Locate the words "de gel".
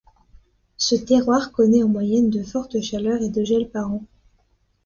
3.29-3.69